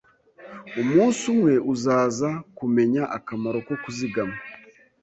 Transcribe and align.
Umunsi 0.81 1.21
umwe 1.33 1.53
uzaza 1.73 2.29
kumenya 2.57 3.03
akamaro 3.17 3.57
ko 3.67 3.73
kuzigama. 3.83 4.37